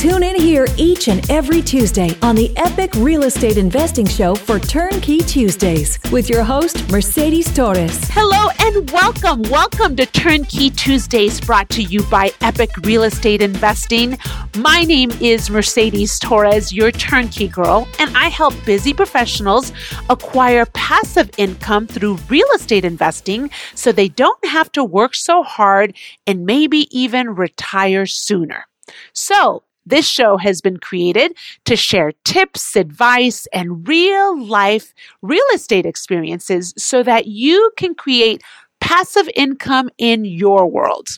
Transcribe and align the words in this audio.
Tune 0.00 0.22
in 0.22 0.34
here 0.34 0.66
each 0.78 1.08
and 1.08 1.30
every 1.30 1.60
Tuesday 1.60 2.16
on 2.22 2.34
the 2.34 2.50
Epic 2.56 2.90
Real 2.96 3.24
Estate 3.24 3.58
Investing 3.58 4.06
Show 4.06 4.34
for 4.34 4.58
Turnkey 4.58 5.18
Tuesdays 5.18 5.98
with 6.10 6.30
your 6.30 6.42
host, 6.42 6.90
Mercedes 6.90 7.52
Torres. 7.54 8.00
Hello 8.04 8.48
and 8.60 8.90
welcome. 8.92 9.42
Welcome 9.50 9.96
to 9.96 10.06
Turnkey 10.06 10.70
Tuesdays 10.70 11.38
brought 11.38 11.68
to 11.68 11.82
you 11.82 12.02
by 12.04 12.32
Epic 12.40 12.70
Real 12.82 13.02
Estate 13.02 13.42
Investing. 13.42 14.16
My 14.56 14.84
name 14.84 15.10
is 15.20 15.50
Mercedes 15.50 16.18
Torres, 16.18 16.72
your 16.72 16.92
turnkey 16.92 17.48
girl, 17.48 17.86
and 17.98 18.16
I 18.16 18.28
help 18.28 18.54
busy 18.64 18.94
professionals 18.94 19.70
acquire 20.08 20.64
passive 20.64 21.28
income 21.36 21.86
through 21.86 22.16
real 22.30 22.48
estate 22.54 22.86
investing 22.86 23.50
so 23.74 23.92
they 23.92 24.08
don't 24.08 24.46
have 24.46 24.72
to 24.72 24.82
work 24.82 25.14
so 25.14 25.42
hard 25.42 25.94
and 26.26 26.46
maybe 26.46 26.88
even 26.90 27.34
retire 27.34 28.06
sooner. 28.06 28.64
So, 29.12 29.62
this 29.90 30.08
show 30.08 30.36
has 30.38 30.60
been 30.60 30.78
created 30.78 31.36
to 31.66 31.76
share 31.76 32.12
tips, 32.24 32.76
advice, 32.76 33.46
and 33.52 33.86
real 33.86 34.42
life 34.44 34.94
real 35.22 35.44
estate 35.54 35.86
experiences 35.86 36.74
so 36.76 37.02
that 37.02 37.26
you 37.26 37.70
can 37.76 37.94
create 37.94 38.42
passive 38.80 39.28
income 39.34 39.90
in 39.98 40.24
your 40.24 40.66
world. 40.66 41.08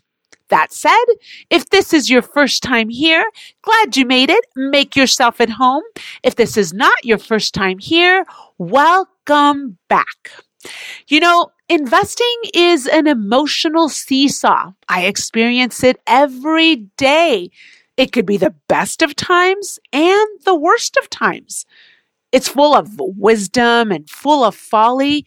That 0.48 0.72
said, 0.72 1.04
if 1.48 1.70
this 1.70 1.94
is 1.94 2.10
your 2.10 2.20
first 2.20 2.62
time 2.62 2.90
here, 2.90 3.24
glad 3.62 3.96
you 3.96 4.04
made 4.04 4.28
it. 4.28 4.44
Make 4.54 4.94
yourself 4.94 5.40
at 5.40 5.48
home. 5.48 5.82
If 6.22 6.36
this 6.36 6.58
is 6.58 6.74
not 6.74 7.04
your 7.04 7.16
first 7.16 7.54
time 7.54 7.78
here, 7.78 8.26
welcome 8.58 9.78
back. 9.88 10.30
You 11.08 11.20
know, 11.20 11.52
investing 11.70 12.36
is 12.52 12.86
an 12.86 13.06
emotional 13.06 13.88
seesaw. 13.88 14.72
I 14.88 15.06
experience 15.06 15.82
it 15.82 16.00
every 16.06 16.76
day. 16.98 17.50
It 17.96 18.12
could 18.12 18.26
be 18.26 18.36
the 18.36 18.54
best 18.68 19.02
of 19.02 19.14
times 19.14 19.78
and 19.92 20.28
the 20.44 20.54
worst 20.54 20.96
of 20.96 21.10
times. 21.10 21.66
It's 22.32 22.48
full 22.48 22.74
of 22.74 22.94
wisdom 22.98 23.92
and 23.92 24.08
full 24.08 24.42
of 24.42 24.54
folly, 24.54 25.26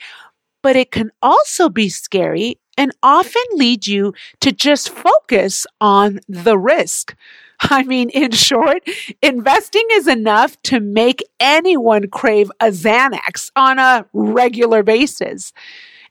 but 0.64 0.76
it 0.76 0.92
can 0.92 1.12
also 1.22 1.70
be 1.70 1.90
scary 1.90 2.60
and 2.78 2.92
often 3.04 3.44
lead 3.54 3.88
you 3.88 4.14
to 4.42 4.52
just 4.52 4.90
focus 4.90 5.66
on 5.80 6.20
the 6.28 6.58
risk. 6.58 7.16
I 7.60 7.84
mean, 7.84 8.10
in 8.10 8.32
short, 8.32 8.84
investing 9.22 9.86
is 9.92 10.08
enough 10.08 10.62
to 10.64 10.80
make 10.80 11.24
anyone 11.40 12.10
crave 12.10 12.52
a 12.60 12.68
Xanax 12.68 13.52
on 13.56 13.80
a 13.80 14.06
regular 14.14 14.84
basis. 14.84 15.54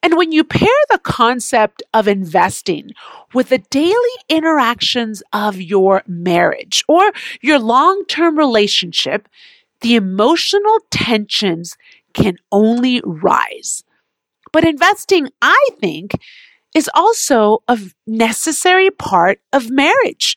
And 0.04 0.18
when 0.18 0.32
you 0.32 0.44
pair 0.44 0.68
the 0.90 0.98
concept 0.98 1.82
of 1.94 2.06
investing 2.06 2.90
with 3.32 3.48
the 3.48 3.64
daily 3.70 3.94
interactions 4.28 5.22
of 5.32 5.58
your 5.58 6.02
marriage 6.06 6.84
or 6.86 7.10
your 7.40 7.58
long 7.58 8.04
term 8.04 8.36
relationship, 8.36 9.30
the 9.80 9.94
emotional 9.94 10.78
tensions 10.90 11.78
can 12.12 12.36
only 12.52 13.00
rise. 13.02 13.82
But 14.52 14.66
investing, 14.66 15.30
I 15.40 15.68
think, 15.80 16.12
is 16.74 16.90
also 16.94 17.62
a 17.66 17.80
necessary 18.06 18.90
part 18.90 19.40
of 19.54 19.70
marriage. 19.70 20.36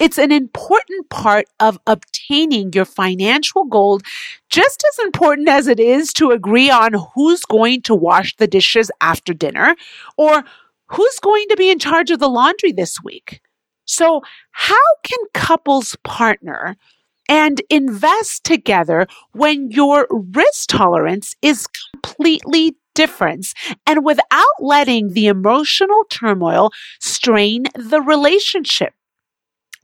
It's 0.00 0.18
an 0.18 0.32
important 0.32 1.10
part 1.10 1.46
of 1.60 1.78
obtaining 1.86 2.72
your 2.72 2.86
financial 2.86 3.66
goal, 3.66 4.00
just 4.48 4.82
as 4.92 5.04
important 5.04 5.48
as 5.48 5.66
it 5.68 5.78
is 5.78 6.14
to 6.14 6.30
agree 6.30 6.70
on 6.70 6.94
who's 7.14 7.42
going 7.44 7.82
to 7.82 7.94
wash 7.94 8.34
the 8.36 8.46
dishes 8.46 8.90
after 9.02 9.34
dinner 9.34 9.76
or 10.16 10.42
who's 10.86 11.18
going 11.20 11.44
to 11.50 11.56
be 11.56 11.70
in 11.70 11.78
charge 11.78 12.10
of 12.10 12.18
the 12.18 12.30
laundry 12.30 12.72
this 12.72 12.96
week. 13.04 13.42
So, 13.84 14.22
how 14.52 14.86
can 15.04 15.18
couples 15.34 15.96
partner 16.02 16.76
and 17.28 17.60
invest 17.68 18.44
together 18.44 19.06
when 19.32 19.70
your 19.70 20.08
risk 20.10 20.70
tolerance 20.70 21.36
is 21.42 21.66
completely 21.66 22.76
different 22.94 23.52
and 23.86 24.04
without 24.04 24.56
letting 24.60 25.12
the 25.12 25.26
emotional 25.26 26.04
turmoil 26.08 26.70
strain 27.00 27.64
the 27.74 28.00
relationship? 28.00 28.94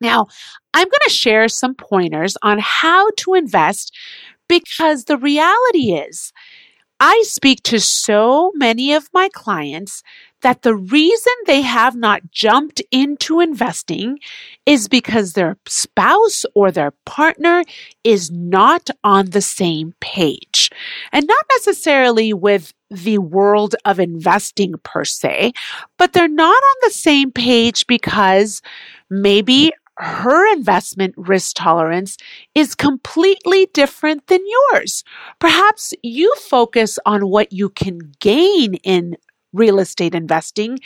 Now, 0.00 0.26
I'm 0.74 0.86
going 0.86 1.04
to 1.04 1.10
share 1.10 1.48
some 1.48 1.74
pointers 1.74 2.36
on 2.42 2.58
how 2.60 3.10
to 3.18 3.34
invest 3.34 3.96
because 4.48 5.04
the 5.04 5.16
reality 5.16 5.92
is, 5.92 6.32
I 6.98 7.22
speak 7.26 7.62
to 7.64 7.78
so 7.78 8.52
many 8.54 8.94
of 8.94 9.10
my 9.12 9.28
clients 9.34 10.02
that 10.40 10.62
the 10.62 10.74
reason 10.74 11.32
they 11.46 11.60
have 11.60 11.94
not 11.94 12.30
jumped 12.30 12.80
into 12.90 13.40
investing 13.40 14.18
is 14.64 14.88
because 14.88 15.32
their 15.32 15.58
spouse 15.66 16.44
or 16.54 16.70
their 16.70 16.92
partner 17.04 17.64
is 18.04 18.30
not 18.30 18.88
on 19.04 19.30
the 19.30 19.42
same 19.42 19.94
page. 20.00 20.70
And 21.12 21.26
not 21.26 21.44
necessarily 21.52 22.32
with 22.32 22.72
the 22.90 23.18
world 23.18 23.74
of 23.84 23.98
investing 23.98 24.74
per 24.82 25.04
se, 25.04 25.52
but 25.98 26.12
they're 26.12 26.28
not 26.28 26.62
on 26.62 26.76
the 26.82 26.92
same 26.92 27.30
page 27.32 27.86
because 27.86 28.62
maybe 29.10 29.72
her 29.98 30.52
investment 30.52 31.14
risk 31.16 31.56
tolerance 31.56 32.16
is 32.54 32.74
completely 32.74 33.66
different 33.72 34.26
than 34.26 34.40
yours. 34.72 35.04
Perhaps 35.38 35.94
you 36.02 36.32
focus 36.36 36.98
on 37.06 37.28
what 37.28 37.52
you 37.52 37.70
can 37.70 38.12
gain 38.20 38.74
in 38.74 39.16
real 39.52 39.78
estate 39.78 40.14
investing 40.14 40.78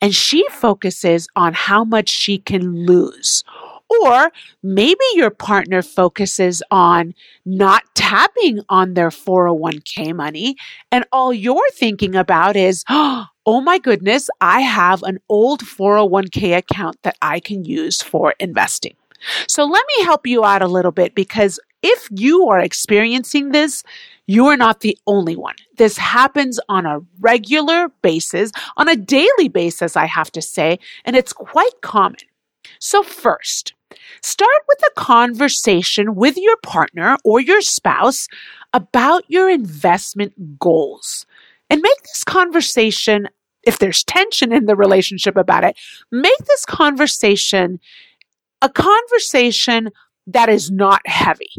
and 0.00 0.14
she 0.14 0.44
focuses 0.50 1.28
on 1.36 1.52
how 1.54 1.84
much 1.84 2.08
she 2.08 2.38
can 2.38 2.86
lose. 2.86 3.44
Or 3.88 4.30
maybe 4.62 5.04
your 5.14 5.30
partner 5.30 5.82
focuses 5.82 6.62
on 6.70 7.14
not 7.44 7.82
tapping 7.94 8.60
on 8.68 8.94
their 8.94 9.10
401k 9.10 10.14
money, 10.14 10.56
and 10.90 11.04
all 11.12 11.32
you're 11.32 11.70
thinking 11.72 12.14
about 12.16 12.56
is, 12.56 12.84
oh, 12.88 13.26
my 13.46 13.78
goodness, 13.78 14.28
I 14.40 14.60
have 14.60 15.02
an 15.02 15.18
old 15.28 15.60
401k 15.60 16.56
account 16.56 16.96
that 17.02 17.16
I 17.22 17.40
can 17.40 17.64
use 17.64 18.02
for 18.02 18.34
investing. 18.40 18.96
So 19.48 19.64
let 19.64 19.84
me 19.96 20.04
help 20.04 20.26
you 20.26 20.44
out 20.44 20.62
a 20.62 20.68
little 20.68 20.92
bit 20.92 21.14
because 21.14 21.58
if 21.82 22.08
you 22.10 22.48
are 22.48 22.58
experiencing 22.58 23.50
this, 23.50 23.82
you 24.26 24.46
are 24.46 24.56
not 24.56 24.80
the 24.80 24.98
only 25.06 25.36
one. 25.36 25.54
This 25.76 25.96
happens 25.96 26.58
on 26.68 26.84
a 26.84 27.00
regular 27.20 27.90
basis, 28.02 28.50
on 28.76 28.88
a 28.88 28.96
daily 28.96 29.48
basis, 29.48 29.96
I 29.96 30.06
have 30.06 30.32
to 30.32 30.42
say, 30.42 30.78
and 31.04 31.14
it's 31.14 31.32
quite 31.32 31.80
common. 31.82 32.18
So 32.80 33.02
first, 33.02 33.74
start 34.22 34.62
with 34.68 34.78
a 34.86 35.00
conversation 35.00 36.14
with 36.14 36.36
your 36.36 36.56
partner 36.58 37.16
or 37.24 37.40
your 37.40 37.60
spouse 37.60 38.28
about 38.72 39.24
your 39.28 39.48
investment 39.48 40.58
goals 40.58 41.26
and 41.70 41.80
make 41.82 42.02
this 42.02 42.24
conversation 42.24 43.28
if 43.66 43.80
there's 43.80 44.04
tension 44.04 44.52
in 44.52 44.66
the 44.66 44.76
relationship 44.76 45.36
about 45.36 45.64
it, 45.64 45.76
make 46.12 46.38
this 46.46 46.64
conversation 46.64 47.80
a 48.62 48.70
conversation 48.70 49.90
that 50.26 50.48
is 50.48 50.70
not 50.70 51.06
heavy. 51.06 51.50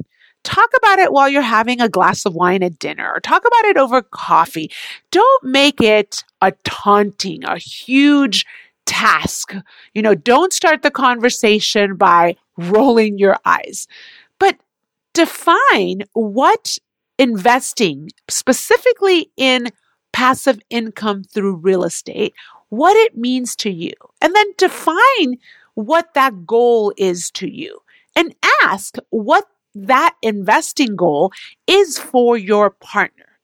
talk 0.44 0.70
about 0.78 0.98
it 0.98 1.12
while 1.12 1.28
you're 1.28 1.42
having 1.42 1.82
a 1.82 1.90
glass 1.90 2.26
of 2.26 2.34
wine 2.34 2.64
at 2.64 2.80
dinner 2.80 3.12
or 3.14 3.20
talk 3.20 3.42
about 3.46 3.66
it 3.66 3.76
over 3.76 4.02
coffee. 4.02 4.72
Don't 5.12 5.44
make 5.44 5.82
it 5.82 6.24
a 6.42 6.54
taunting, 6.64 7.44
a 7.44 7.58
huge 7.58 8.46
task. 8.88 9.54
You 9.94 10.02
know, 10.02 10.16
don't 10.16 10.52
start 10.52 10.82
the 10.82 10.90
conversation 10.90 11.96
by 11.96 12.36
rolling 12.58 13.20
your 13.20 13.38
eyes, 13.46 13.88
but 14.40 14.58
define 15.14 16.02
what 16.14 16.80
investing 17.20 18.10
specifically 18.30 19.32
in 19.38 19.70
passive 20.14 20.60
income 20.70 21.24
through 21.24 21.58
real 21.58 21.84
estate, 21.84 22.34
what 22.70 22.96
it 22.98 23.16
means 23.16 23.56
to 23.58 23.70
you, 23.70 23.94
and 24.22 24.36
then 24.36 24.46
define 24.58 25.38
what 25.76 26.14
that 26.16 26.46
goal 26.46 26.92
is 26.98 27.30
to 27.32 27.48
you 27.48 27.80
and 28.16 28.34
ask 28.64 28.96
what 29.12 29.46
that 29.76 30.16
investing 30.24 30.96
goal 30.96 31.32
is 31.68 32.00
for 32.00 32.36
your 32.36 32.72
partner. 32.72 33.40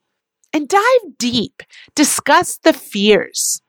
And 0.52 0.68
dive 0.68 1.18
deep, 1.18 1.64
discuss 1.96 2.58
the 2.58 2.74
fears. 2.74 3.63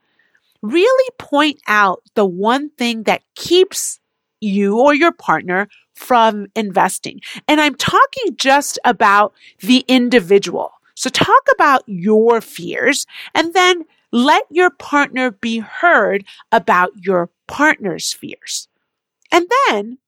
Really 0.65 1.11
point 1.19 1.61
out 1.67 2.03
the 2.15 2.25
one 2.25 2.71
thing 2.71 3.03
that 3.03 3.21
keeps 3.35 4.01
you 4.41 4.79
or 4.79 4.95
your 4.95 5.13
partner 5.13 5.69
from 5.95 6.47
investing. 6.57 7.21
And 7.47 7.61
I'm 7.61 7.75
talking 7.75 8.35
just 8.37 8.79
about 8.85 9.35
the 9.61 9.85
individual. 9.89 10.73
So 10.95 11.11
talk 11.11 11.43
about 11.53 11.83
your 11.87 12.41
fears 12.41 13.07
and 13.35 13.53
then 13.53 13.85
let 14.11 14.45
your 14.51 14.71
partner 14.71 15.33
be 15.33 15.59
heard 15.59 16.25
about 16.51 16.93
your 16.97 17.31
partner's 17.47 18.13
fears. 18.13 18.69
And 19.31 19.47
then 19.69 19.99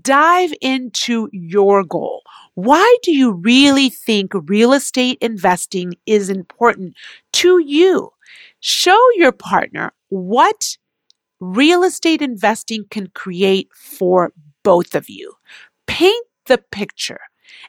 dive 0.00 0.52
into 0.60 1.30
your 1.32 1.82
goal. 1.82 2.22
Why 2.54 2.96
do 3.02 3.12
you 3.12 3.32
really 3.32 3.88
think 3.88 4.32
real 4.34 4.72
estate 4.72 5.18
investing 5.20 5.94
is 6.04 6.28
important 6.28 6.94
to 7.34 7.58
you? 7.58 8.12
Show 8.68 8.98
your 9.14 9.30
partner 9.30 9.92
what 10.08 10.76
real 11.38 11.84
estate 11.84 12.20
investing 12.20 12.84
can 12.90 13.06
create 13.14 13.68
for 13.72 14.32
both 14.64 14.96
of 14.96 15.08
you. 15.08 15.34
Paint 15.86 16.26
the 16.46 16.58
picture. 16.58 17.20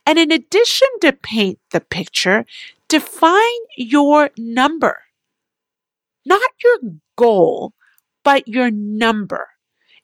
And 0.07 0.17
in 0.17 0.31
addition 0.31 0.87
to 1.01 1.13
paint 1.13 1.59
the 1.69 1.81
picture, 1.81 2.47
define 2.87 3.59
your 3.77 4.31
number. 4.39 5.03
Not 6.25 6.49
your 6.63 6.93
goal, 7.15 7.73
but 8.23 8.47
your 8.47 8.71
number. 8.71 9.49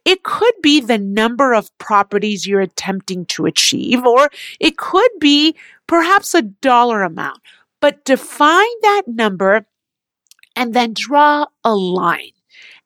It 0.05 0.21
could 0.21 0.53
be 0.61 0.79
the 0.79 0.99
number 0.99 1.55
of 1.55 1.75
properties 1.79 2.45
you're 2.45 2.61
attempting 2.61 3.25
to 3.27 3.47
achieve, 3.47 4.05
or 4.05 4.29
it 4.59 4.77
could 4.77 5.09
be 5.19 5.55
perhaps 5.87 6.35
a 6.35 6.43
dollar 6.43 7.01
amount. 7.01 7.39
But 7.81 8.05
define 8.05 8.79
that 8.83 9.07
number 9.07 9.65
and 10.55 10.73
then 10.73 10.93
draw 10.93 11.45
a 11.63 11.75
line 11.75 12.31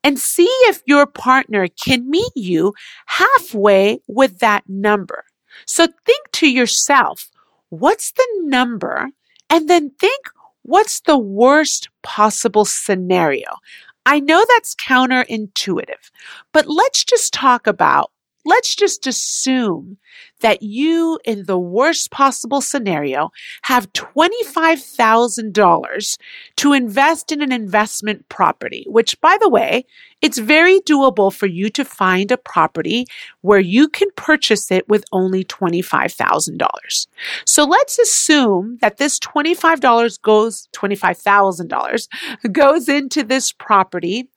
and 0.03 0.19
see 0.19 0.49
if 0.63 0.81
your 0.85 1.05
partner 1.05 1.67
can 1.67 2.09
meet 2.09 2.31
you 2.35 2.73
halfway 3.07 3.99
with 4.07 4.39
that 4.39 4.63
number. 4.67 5.25
So 5.65 5.87
think 6.05 6.31
to 6.33 6.49
yourself, 6.49 7.29
what's 7.69 8.11
the 8.11 8.27
number? 8.43 9.09
And 9.49 9.69
then 9.69 9.91
think, 9.99 10.29
what's 10.63 11.01
the 11.01 11.17
worst 11.17 11.89
possible 12.03 12.65
scenario? 12.65 13.49
I 14.05 14.19
know 14.19 14.45
that's 14.47 14.75
counterintuitive, 14.75 16.11
but 16.53 16.67
let's 16.67 17.03
just 17.03 17.33
talk 17.33 17.67
about 17.67 18.11
let's 18.47 18.75
just 18.75 19.05
assume 19.05 19.97
that 20.39 20.61
you, 20.61 21.19
in 21.25 21.45
the 21.45 21.57
worst 21.57 22.11
possible 22.11 22.61
scenario, 22.61 23.31
have 23.63 23.91
$25,000 23.93 26.17
to 26.55 26.73
invest 26.73 27.31
in 27.31 27.41
an 27.41 27.51
investment 27.51 28.29
property, 28.29 28.85
which, 28.87 29.19
by 29.19 29.35
the 29.41 29.49
way, 29.49 29.83
it's 30.21 30.37
very 30.37 30.79
doable 30.79 31.33
for 31.33 31.47
you 31.47 31.71
to 31.71 31.83
find 31.83 32.31
a 32.31 32.37
property 32.37 33.07
where 33.41 33.59
you 33.59 33.89
can 33.89 34.09
purchase 34.15 34.71
it 34.71 34.87
with 34.87 35.03
only 35.11 35.43
$25,000. 35.43 37.07
So 37.45 37.65
let's 37.65 37.99
assume 37.99 38.77
that 38.81 38.97
this 38.97 39.19
$25 39.19 40.21
goes, 40.21 40.69
$25,000 40.73 42.07
goes 42.51 42.87
into 42.87 43.23
this 43.23 43.51
property 43.51 44.29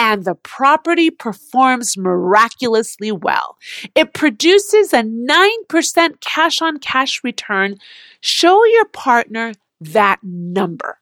and 0.00 0.24
the 0.24 0.34
property 0.34 1.10
performs 1.10 1.98
miraculously 1.98 3.12
well. 3.12 3.58
It 3.94 4.14
produces 4.14 4.94
a 4.94 5.02
9% 5.02 6.20
cash 6.22 6.62
on 6.62 6.78
cash 6.78 7.22
return. 7.22 7.76
Show 8.22 8.64
your 8.64 8.86
partner 8.86 9.52
that 9.78 10.18
number. 10.22 10.96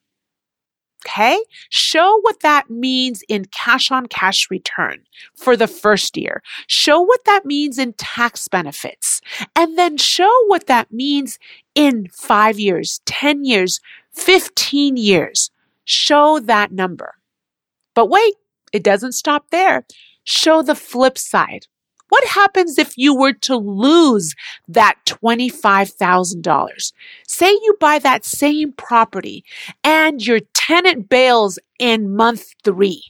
Okay. 1.06 1.39
Show 1.71 2.19
what 2.23 2.41
that 2.41 2.71
means 2.71 3.23
in 3.29 3.45
cash 3.45 3.93
on 3.93 4.06
cash 4.06 4.50
return 4.50 5.05
for 5.37 5.56
the 5.56 5.69
first 5.69 6.17
year. 6.17 6.43
Show 6.67 7.01
what 7.01 7.25
that 7.25 7.47
means 7.47 7.79
in 7.79 7.93
tax 7.93 8.49
benefits 8.49 9.21
and 9.55 9.79
then 9.79 9.97
show 9.97 10.33
what 10.49 10.67
that 10.67 10.93
means 10.93 11.39
in 11.77 12.09
five 12.12 12.59
years, 12.59 13.01
10 13.06 13.44
years, 13.44 13.79
15 14.11 14.97
years. 14.97 15.53
Show 15.85 16.41
that 16.41 16.73
number. 16.73 17.15
But 17.94 18.11
wait, 18.11 18.35
it 18.73 18.82
doesn't 18.82 19.12
stop 19.12 19.50
there. 19.50 19.85
Show 20.25 20.62
the 20.62 20.75
flip 20.75 21.19
side. 21.19 21.67
What 22.09 22.25
happens 22.26 22.79
if 22.79 22.97
you 22.97 23.15
were 23.15 23.35
to 23.35 23.56
lose 23.56 24.35
that 24.67 24.97
$25,000? 25.06 26.93
Say 27.26 27.50
you 27.50 27.76
buy 27.79 27.99
that 27.99 28.25
same 28.25 28.73
property 28.73 29.44
and 29.85 30.25
your 30.26 30.41
tenant 30.55 31.09
bails 31.09 31.59
in 31.79 32.17
month 32.17 32.47
three. 32.65 33.03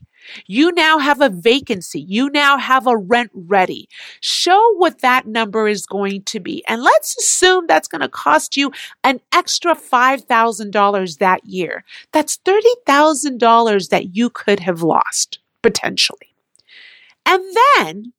You 0.47 0.73
now 0.73 0.99
have 0.99 1.21
a 1.21 1.31
vacancy. 1.31 2.01
You 2.01 2.29
now 2.31 2.59
have 2.59 2.87
a 2.87 2.97
rent 2.97 3.31
ready. 3.33 3.89
Show 4.21 4.75
what 4.77 5.01
that 5.01 5.27
number 5.27 5.69
is 5.69 5.87
going 5.87 6.25
to 6.25 6.41
be. 6.41 6.63
And 6.69 6.83
let's 6.83 7.17
assume 7.17 7.67
that's 7.67 7.89
going 7.89 8.03
to 8.03 8.09
cost 8.09 8.57
you 8.57 8.73
an 9.05 9.21
extra 9.33 9.75
$5,000 9.75 11.19
that 11.19 11.45
year. 11.45 11.85
That's 12.13 12.39
$30,000 12.39 13.89
that 13.89 14.17
you 14.17 14.29
could 14.29 14.61
have 14.61 14.83
lost 14.83 15.39
potentially. 15.63 16.35
And 17.27 17.43
then 17.77 18.13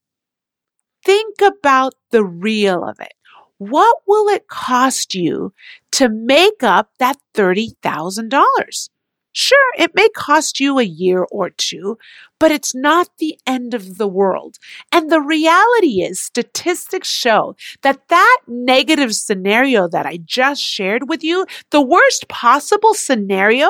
think 1.03 1.41
about 1.41 1.94
the 2.12 2.24
real 2.24 2.83
of 2.83 3.00
it. 3.00 3.13
What 3.57 3.97
will 4.07 4.30
it 4.30 4.47
cost 4.47 5.13
you 5.13 5.53
to 5.91 6.09
make 6.09 6.63
up 6.63 6.91
that 7.00 7.18
$30,000? 7.33 8.89
Sure, 9.31 9.74
it 9.77 9.93
may 9.93 10.10
cost 10.10 10.60
you 10.60 10.79
a 10.79 10.84
year 10.84 11.25
or 11.31 11.51
two, 11.51 11.98
but 12.39 12.51
it's 12.51 12.74
not 12.74 13.10
the 13.19 13.38
end 13.46 13.74
of 13.74 13.98
the 13.98 14.08
world. 14.08 14.58
And 14.91 15.12
the 15.12 15.22
reality 15.22 16.01
is 16.01 16.19
statistics 16.19 17.10
show 17.10 17.55
that 17.84 18.08
that 18.08 18.39
negative 18.48 19.13
scenario 19.13 19.88
that 19.88 20.05
I 20.05 20.17
just 20.17 20.62
shared 20.62 21.08
with 21.08 21.24
you, 21.24 21.46
the 21.69 21.81
worst 21.81 22.27
possible 22.27 22.93
scenario, 22.93 23.69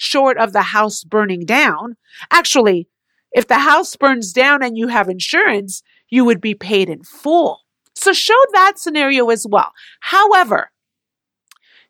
short 0.00 0.38
of 0.38 0.52
the 0.52 0.62
house 0.62 1.04
burning 1.04 1.44
down, 1.44 1.96
actually, 2.30 2.88
if 3.32 3.46
the 3.46 3.58
house 3.58 3.94
burns 3.96 4.32
down 4.32 4.62
and 4.62 4.76
you 4.76 4.88
have 4.88 5.08
insurance, 5.08 5.82
you 6.08 6.24
would 6.24 6.40
be 6.40 6.54
paid 6.54 6.88
in 6.88 7.04
full. 7.04 7.60
So 7.94 8.12
show 8.12 8.38
that 8.52 8.78
scenario 8.78 9.28
as 9.28 9.46
well. 9.48 9.72
However, 10.00 10.70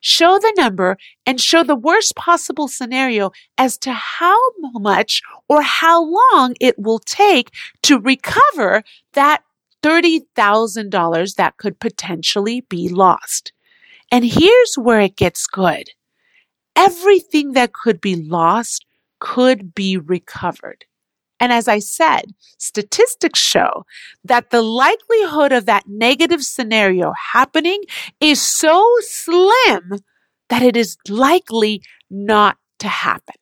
show 0.00 0.38
the 0.40 0.52
number 0.56 0.96
and 1.24 1.40
show 1.40 1.62
the 1.62 1.76
worst 1.76 2.16
possible 2.16 2.66
scenario 2.66 3.30
as 3.56 3.78
to 3.78 3.92
how 3.92 4.36
much 4.72 5.22
or 5.48 5.62
how 5.62 6.02
long 6.02 6.56
it 6.60 6.78
will 6.78 6.98
take 6.98 7.50
to 7.82 8.00
recover 8.00 8.82
that 9.12 9.44
$30,000 9.84 11.36
that 11.36 11.56
could 11.58 11.78
potentially 11.78 12.62
be 12.62 12.88
lost. 12.88 13.52
And 14.10 14.24
here's 14.24 14.74
where 14.74 15.00
it 15.00 15.16
gets 15.16 15.46
good. 15.46 15.90
Everything 16.80 17.52
that 17.52 17.74
could 17.74 18.00
be 18.00 18.16
lost 18.16 18.86
could 19.18 19.74
be 19.74 19.98
recovered. 19.98 20.86
And 21.38 21.52
as 21.52 21.68
I 21.68 21.78
said, 21.78 22.32
statistics 22.56 23.38
show 23.38 23.84
that 24.24 24.48
the 24.48 24.62
likelihood 24.62 25.52
of 25.52 25.66
that 25.66 25.84
negative 25.86 26.42
scenario 26.42 27.12
happening 27.32 27.82
is 28.18 28.40
so 28.40 28.82
slim 29.00 30.00
that 30.48 30.62
it 30.62 30.74
is 30.74 30.96
likely 31.06 31.82
not 32.10 32.56
to 32.78 32.88
happen. 32.88 33.36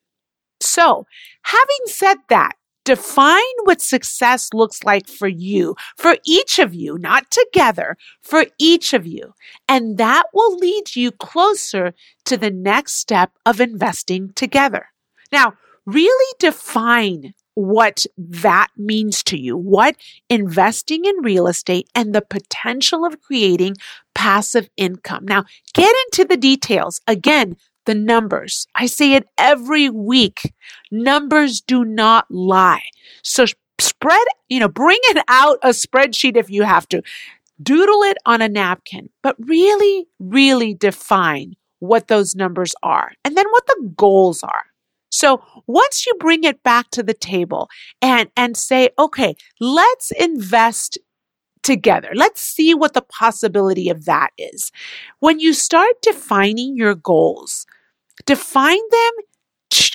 So, 0.60 1.06
having 1.42 1.86
said 1.86 2.18
that, 2.30 2.57
define 2.88 3.42
what 3.64 3.82
success 3.82 4.48
looks 4.54 4.82
like 4.82 5.06
for 5.06 5.28
you, 5.28 5.76
for 5.98 6.16
each 6.24 6.58
of 6.58 6.72
you, 6.72 6.96
not 6.96 7.30
together, 7.30 7.98
for 8.22 8.46
each 8.58 8.94
of 8.94 9.06
you. 9.06 9.34
And 9.68 9.98
that 9.98 10.22
will 10.32 10.56
lead 10.56 10.96
you 10.96 11.12
closer 11.12 11.92
to 12.24 12.38
the 12.38 12.50
next 12.50 12.94
step 12.94 13.32
of 13.44 13.60
investing 13.60 14.32
together. 14.32 14.86
Now, 15.30 15.52
really 15.84 16.34
define 16.38 17.34
what 17.52 18.06
that 18.16 18.68
means 18.78 19.22
to 19.24 19.38
you, 19.38 19.54
what 19.54 19.96
investing 20.30 21.04
in 21.04 21.16
real 21.22 21.46
estate 21.46 21.90
and 21.94 22.14
the 22.14 22.22
potential 22.22 23.04
of 23.04 23.20
creating 23.20 23.76
passive 24.14 24.70
income. 24.78 25.26
Now, 25.26 25.44
get 25.74 25.94
into 26.06 26.24
the 26.24 26.38
details. 26.38 27.02
Again, 27.06 27.58
the 27.88 27.94
numbers. 27.94 28.66
I 28.74 28.84
say 28.84 29.14
it 29.14 29.26
every 29.38 29.88
week. 29.88 30.52
Numbers 30.92 31.62
do 31.62 31.86
not 31.86 32.26
lie. 32.30 32.84
So 33.22 33.46
spread, 33.80 34.26
you 34.50 34.60
know, 34.60 34.68
bring 34.68 34.98
it 35.04 35.24
out 35.26 35.58
a 35.62 35.70
spreadsheet 35.70 36.36
if 36.36 36.50
you 36.50 36.64
have 36.64 36.86
to. 36.90 37.02
Doodle 37.62 38.02
it 38.02 38.18
on 38.26 38.42
a 38.42 38.48
napkin, 38.48 39.08
but 39.22 39.36
really, 39.38 40.06
really 40.20 40.74
define 40.74 41.54
what 41.78 42.08
those 42.08 42.36
numbers 42.36 42.74
are 42.82 43.12
and 43.24 43.36
then 43.38 43.46
what 43.48 43.66
the 43.66 43.90
goals 43.96 44.42
are. 44.42 44.66
So 45.10 45.42
once 45.66 46.06
you 46.06 46.12
bring 46.20 46.44
it 46.44 46.62
back 46.62 46.90
to 46.90 47.02
the 47.02 47.14
table 47.14 47.70
and, 48.02 48.28
and 48.36 48.54
say, 48.54 48.90
okay, 48.98 49.34
let's 49.60 50.10
invest 50.10 50.98
together. 51.62 52.10
Let's 52.14 52.42
see 52.42 52.74
what 52.74 52.92
the 52.92 53.02
possibility 53.02 53.88
of 53.88 54.04
that 54.04 54.30
is. 54.36 54.70
When 55.20 55.40
you 55.40 55.54
start 55.54 56.02
defining 56.02 56.76
your 56.76 56.94
goals, 56.94 57.66
define 58.28 58.90
them 58.90 59.12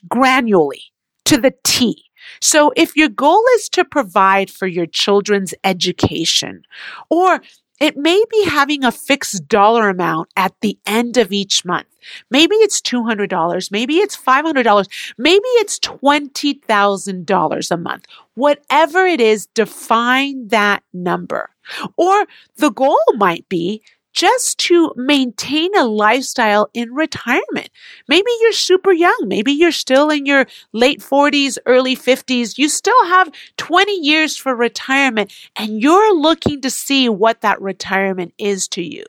granularly 0.08 0.82
to 1.24 1.38
the 1.38 1.54
T. 1.63 2.06
So 2.42 2.74
if 2.75 2.96
your 2.96 3.10
goal 3.10 3.44
is 3.54 3.70
to 3.70 3.86
provide 3.86 4.50
for 4.50 4.66
your 4.66 4.88
children's 4.88 5.54
education 5.63 6.63
or 7.12 7.44
it 7.80 7.96
may 7.96 8.24
be 8.32 8.46
having 8.46 8.84
a 8.84 8.92
fixed 8.92 9.48
dollar 9.48 9.88
amount 9.88 10.30
at 10.36 10.54
the 10.62 10.80
end 10.88 11.18
of 11.18 11.32
each 11.32 11.63
month. 11.63 11.88
Maybe 12.32 12.56
it's 12.56 12.82
$200. 12.82 13.72
Maybe 13.72 13.98
it's 13.98 14.18
$500. 14.18 15.13
Maybe 15.18 15.48
it's 15.60 15.80
$20,000 15.80 17.72
a 17.72 17.78
month. 17.78 18.06
Whatever 18.36 19.06
it 19.06 19.22
is, 19.22 19.48
define 19.48 20.48
that 20.48 20.82
number. 20.94 21.50
Or 21.98 22.25
the 22.58 22.72
goal 22.72 23.04
might 23.16 23.48
be 23.50 23.84
just 24.13 24.60
to 24.60 24.93
maintain 24.96 25.75
a 25.75 25.86
lifestyle 25.86 26.70
in 26.74 26.93
retirement. 26.93 27.70
Maybe 28.08 28.29
you're 28.41 28.51
super 28.53 28.91
young. 28.91 29.25
Maybe 29.25 29.51
you're 29.51 29.72
still 29.72 30.10
in 30.10 30.25
your 30.25 30.46
late 30.72 31.01
40s, 31.01 31.58
early 31.65 31.96
50s. 31.96 32.58
You 32.58 32.70
still 32.70 33.05
have 33.08 33.32
20 33.58 33.91
years 33.91 34.38
for 34.38 34.55
retirement 34.55 35.34
and 35.55 35.82
you're 35.82 36.15
looking 36.15 36.62
to 36.62 36.70
see 36.70 37.10
what 37.10 37.41
that 37.41 37.62
retirement 37.62 38.34
is 38.38 38.67
to 38.70 38.82
you. 38.82 39.03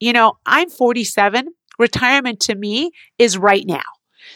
You 0.00 0.12
know, 0.12 0.38
I'm 0.44 0.68
47. 0.68 1.48
Retirement 1.78 2.40
to 2.40 2.54
me 2.54 2.90
is 3.18 3.38
right 3.38 3.64
now. 3.66 3.82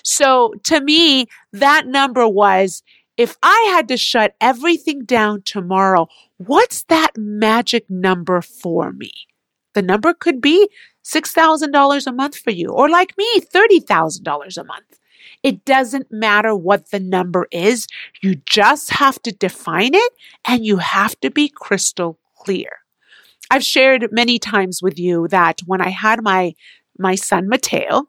So 0.02 0.55
to 0.64 0.81
me, 0.81 1.26
that 1.52 1.87
number 1.87 2.26
was 2.28 2.83
if 3.17 3.37
I 3.43 3.71
had 3.73 3.88
to 3.88 3.97
shut 3.97 4.35
everything 4.40 5.05
down 5.05 5.43
tomorrow, 5.43 6.07
what's 6.37 6.85
that 6.85 7.11
magic 7.17 7.90
number 7.90 8.40
for 8.40 8.93
me? 8.93 9.11
The 9.75 9.83
number 9.83 10.15
could 10.15 10.41
be 10.41 10.69
$6,000 11.05 12.07
a 12.07 12.13
month 12.13 12.39
for 12.39 12.51
you, 12.51 12.69
or 12.69 12.89
like 12.89 13.17
me, 13.17 13.41
$30,000 13.41 14.59
a 14.59 14.65
month. 14.65 14.99
It 15.43 15.65
doesn't 15.65 16.11
matter 16.11 16.55
what 16.55 16.91
the 16.91 17.01
number 17.01 17.47
is. 17.51 17.87
You 18.23 18.37
just 18.47 18.91
have 18.91 19.23
to 19.23 19.33
define 19.33 19.95
it 19.95 20.13
and 20.45 20.65
you 20.65 20.79
have 20.79 21.19
to 21.21 21.31
be 21.31 21.49
crystal 21.49 22.19
clear. 22.37 22.71
I've 23.51 23.65
shared 23.65 24.13
many 24.13 24.39
times 24.39 24.83
with 24.83 24.99
you 24.99 25.29
that 25.29 25.61
when 25.65 25.81
I 25.81 25.91
had 25.91 26.23
my, 26.23 26.55
my 26.99 27.15
son 27.15 27.49
Mateo, 27.49 28.09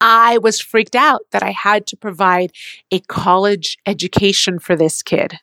I 0.00 0.38
was 0.38 0.60
freaked 0.60 0.96
out 0.96 1.22
that 1.30 1.42
I 1.42 1.52
had 1.52 1.86
to 1.88 1.96
provide 1.96 2.52
a 2.90 3.00
college 3.00 3.78
education 3.86 4.58
for 4.58 4.74
this 4.74 5.02
kid. 5.02 5.38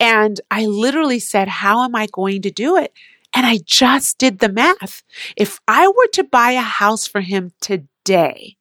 And 0.00 0.40
I 0.50 0.66
literally 0.66 1.20
said, 1.20 1.48
How 1.48 1.84
am 1.84 1.94
I 1.94 2.08
going 2.10 2.42
to 2.42 2.50
do 2.50 2.76
it? 2.76 2.92
And 3.34 3.46
I 3.46 3.58
just 3.64 4.18
did 4.18 4.38
the 4.38 4.50
math. 4.50 5.02
If 5.36 5.60
I 5.66 5.88
were 5.88 6.08
to 6.14 6.24
buy 6.24 6.52
a 6.52 6.60
house 6.60 7.06
for 7.06 7.22
him 7.22 7.52
today, 7.60 8.56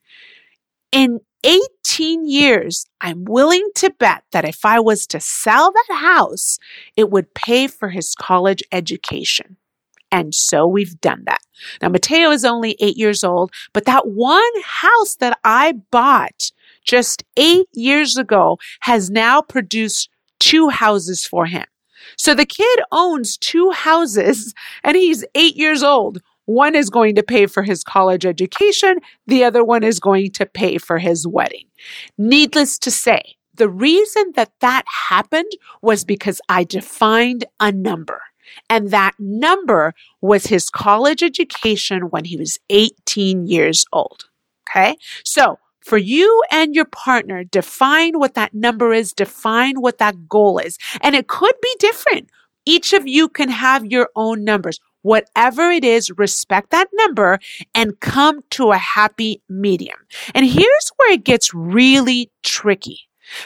in 0.92 1.20
18 1.44 2.28
years, 2.28 2.86
I'm 3.00 3.25
willing 3.25 3.68
to 3.75 3.92
bet 3.92 4.24
that 4.32 4.46
if 4.46 4.63
I 4.63 4.80
was 4.80 5.08
to 5.08 5.20
sell 5.20 5.72
that 5.72 5.96
house, 5.96 6.58
it 6.96 7.10
would 7.10 7.34
pay 7.34 7.68
for 7.68 7.90
his 7.90 8.16
college 8.16 8.63
education. 8.72 9.58
And 10.12 10.36
so 10.36 10.68
we've 10.68 11.00
done 11.00 11.24
that. 11.25 11.40
Now, 11.82 11.90
Mateo 11.90 12.32
is 12.32 12.44
only 12.44 12.75
eight 12.80 12.98
years 12.98 13.24
old, 13.24 13.51
but 13.74 13.86
that 13.86 14.08
one 14.08 14.44
house 14.63 15.16
that 15.16 15.40
I 15.44 15.74
bought 15.90 16.51
just 16.84 17.24
eight 17.38 17.68
years 17.74 18.18
ago 18.18 18.58
has 18.82 19.10
now 19.10 19.42
produced 19.42 20.10
two 20.40 20.70
houses 20.70 21.25
for 21.25 21.46
him. 21.46 21.66
So 22.22 22.36
the 22.36 22.46
kid 22.46 22.80
owns 22.92 23.36
two 23.36 23.72
houses 23.72 24.54
and 24.84 24.96
he's 24.96 25.25
eight 25.34 25.56
years 25.56 25.82
old. 25.82 26.22
One 26.46 26.75
is 26.75 26.92
going 26.92 27.16
to 27.16 27.24
pay 27.24 27.48
for 27.48 27.63
his 27.63 27.84
college 27.84 28.28
education. 28.28 29.00
The 29.25 29.44
other 29.44 29.63
one 29.63 29.82
is 29.84 30.00
going 30.00 30.30
to 30.34 30.46
pay 30.46 30.78
for 30.78 31.00
his 31.00 31.25
wedding. 31.25 31.66
Needless 32.20 32.78
to 32.78 32.92
say, 32.92 33.38
the 33.56 33.68
reason 33.68 34.34
that 34.36 34.51
that 34.60 34.84
happened 35.10 35.51
was 35.82 36.04
because 36.04 36.40
I 36.48 36.63
defined 36.63 37.46
a 37.60 37.72
number. 37.72 38.22
And 38.70 38.92
that 38.92 39.13
number 39.18 39.96
was 40.22 40.46
his 40.46 40.70
college 40.70 41.24
education 41.24 42.12
when 42.12 42.25
he 42.25 42.38
was 42.38 42.60
18 42.70 43.48
years 43.48 43.84
old. 43.92 44.25
Okay. 44.70 44.96
So 45.25 45.58
for 45.82 45.98
you 45.98 46.44
and 46.52 46.76
your 46.76 46.86
partner, 46.86 47.44
define 47.44 48.20
what 48.20 48.36
that 48.36 48.54
number 48.54 48.94
is, 48.94 49.14
define 49.14 49.82
what 49.82 49.98
that 49.98 50.30
goal 50.30 50.60
is. 50.60 50.78
And 51.02 51.16
it 51.16 51.28
could 51.28 51.56
be 51.62 51.76
different. 51.80 52.30
Each 52.66 52.94
of 52.94 53.08
you 53.08 53.28
can 53.28 53.50
have 53.50 53.86
your 53.86 54.10
own 54.16 54.44
numbers. 54.44 54.80
Whatever 55.02 55.72
it 55.72 55.84
is, 55.84 56.12
respect 56.18 56.70
that 56.70 56.88
number 56.94 57.40
and 57.74 58.00
come 58.00 58.42
to 58.52 58.72
a 58.72 58.78
happy 58.78 59.42
medium. 59.50 59.98
And 60.36 60.46
here's 60.46 60.92
where 60.98 61.14
it 61.14 61.24
gets 61.24 61.54
really 61.54 62.32
tricky. 62.44 63.00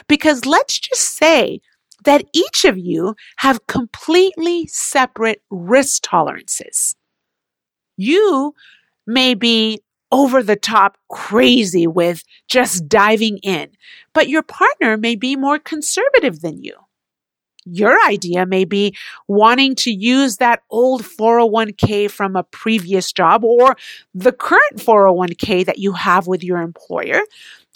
Because 0.06 0.44
let's 0.44 0.78
just 0.78 1.02
say 1.02 1.60
that 2.04 2.24
each 2.34 2.64
of 2.64 2.76
you 2.76 3.14
have 3.38 3.66
completely 3.66 4.66
separate 4.66 5.42
risk 5.50 6.02
tolerances. 6.02 6.94
You 7.96 8.54
may 9.06 9.34
be 9.34 9.80
over 10.16 10.42
the 10.42 10.56
top 10.56 10.96
crazy 11.10 11.86
with 11.86 12.24
just 12.48 12.88
diving 12.88 13.36
in, 13.42 13.68
but 14.14 14.30
your 14.30 14.42
partner 14.42 14.96
may 14.96 15.14
be 15.14 15.36
more 15.36 15.58
conservative 15.58 16.40
than 16.40 16.64
you. 16.64 16.72
Your 17.66 17.98
idea 18.06 18.46
may 18.46 18.64
be 18.64 18.96
wanting 19.28 19.74
to 19.74 19.90
use 19.90 20.38
that 20.38 20.62
old 20.70 21.02
401k 21.02 22.10
from 22.10 22.34
a 22.34 22.44
previous 22.44 23.12
job 23.12 23.44
or 23.44 23.76
the 24.14 24.32
current 24.32 24.76
401k 24.76 25.66
that 25.66 25.78
you 25.78 25.92
have 25.92 26.26
with 26.26 26.42
your 26.42 26.62
employer. 26.62 27.20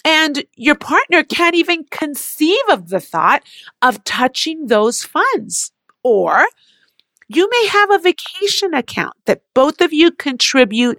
And 0.03 0.45
your 0.57 0.77
partner 0.77 1.23
can't 1.23 1.57
even 1.57 1.85
conceive 1.91 2.65
of 2.71 2.89
the 2.89 3.01
thought 3.01 3.43
of 3.83 4.03
touching 4.05 4.69
those 4.69 5.03
funds. 5.03 5.73
Or 6.03 6.47
you 7.29 7.51
may 7.51 7.67
have 7.67 7.91
a 7.91 7.99
vacation 7.99 8.73
account 8.73 9.15
that 9.27 9.43
both 9.55 9.81
of 9.81 9.93
you 9.93 10.11
contribute 10.11 10.99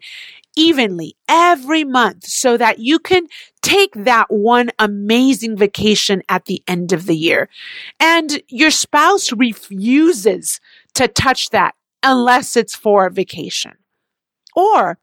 evenly 0.56 1.16
every 1.28 1.84
month 1.84 2.26
so 2.26 2.58
that 2.58 2.80
you 2.80 3.00
can 3.00 3.28
take 3.62 3.94
that 3.94 4.26
one 4.30 4.70
amazing 4.80 5.58
vacation 5.58 6.22
at 6.30 6.46
the 6.46 6.64
end 6.68 6.92
of 6.92 7.06
the 7.06 7.16
year. 7.16 7.50
And 8.00 8.42
your 8.48 8.72
spouse 8.72 9.32
refuses 9.32 10.60
to 10.96 11.08
touch 11.08 11.50
that 11.50 11.76
unless 12.04 12.56
it's 12.56 12.76
for 12.76 13.06
a 13.06 13.12
vacation. 13.12 13.74
Or 14.56 15.00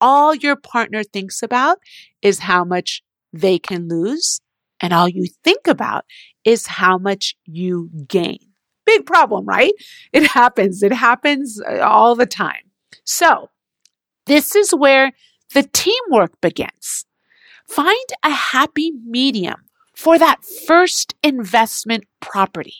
all 0.00 0.34
your 0.34 0.56
partner 0.56 1.04
thinks 1.04 1.42
about 1.42 1.78
is 2.22 2.40
how 2.40 2.64
much 2.64 3.02
they 3.32 3.58
can 3.58 3.88
lose. 3.88 4.40
And 4.80 4.92
all 4.92 5.08
you 5.08 5.26
think 5.44 5.68
about 5.68 6.04
is 6.44 6.66
how 6.66 6.98
much 6.98 7.36
you 7.44 7.88
gain. 8.08 8.40
Big 8.84 9.06
problem, 9.06 9.46
right? 9.46 9.72
It 10.12 10.24
happens. 10.24 10.82
It 10.82 10.92
happens 10.92 11.60
uh, 11.62 11.78
all 11.78 12.16
the 12.16 12.26
time. 12.26 12.62
So 13.04 13.48
this 14.26 14.54
is 14.54 14.72
where 14.72 15.12
the 15.54 15.68
teamwork 15.72 16.40
begins. 16.40 17.06
Find 17.66 18.06
a 18.22 18.30
happy 18.30 18.92
medium 19.06 19.62
for 19.94 20.18
that 20.18 20.44
first 20.44 21.14
investment 21.22 22.04
property. 22.20 22.74